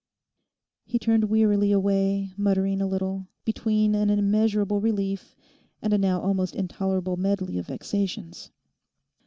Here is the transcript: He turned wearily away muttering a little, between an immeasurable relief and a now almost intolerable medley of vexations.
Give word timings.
He 0.83 0.97
turned 0.97 1.25
wearily 1.29 1.71
away 1.71 2.31
muttering 2.35 2.81
a 2.81 2.87
little, 2.87 3.27
between 3.45 3.93
an 3.93 4.09
immeasurable 4.09 4.81
relief 4.81 5.35
and 5.79 5.93
a 5.93 5.97
now 5.99 6.19
almost 6.19 6.55
intolerable 6.55 7.17
medley 7.17 7.59
of 7.59 7.67
vexations. 7.67 8.49